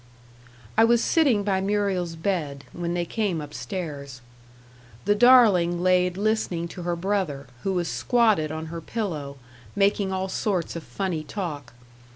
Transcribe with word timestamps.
I 0.79 0.83
was 0.83 1.03
sitting 1.03 1.43
by 1.43 1.61
Muriel's 1.61 2.15
bed, 2.15 2.65
when 2.73 2.95
they 2.95 3.05
came 3.05 3.39
up 3.39 3.53
stairs. 3.53 4.21
The 5.05 5.13
darling 5.13 5.83
laid 5.83 6.17
listening 6.17 6.67
to 6.69 6.81
her 6.81 6.95
brother, 6.95 7.45
who 7.61 7.73
was 7.75 7.87
squatted 7.87 8.51
on 8.51 8.65
her 8.73 8.81
pillow, 8.81 9.37
making 9.75 10.11
all 10.11 10.27
sorts 10.27 10.75
of 10.75 10.81
funny 10.81 11.23
talk. 11.23 11.73